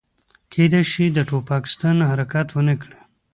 کیدای 0.53 0.83
شي 0.91 1.05
د 1.11 1.17
ټوپک 1.29 1.63
ستن 1.73 1.95
حرکت 2.09 2.47
ونه 2.51 2.75
کړي 2.81 2.99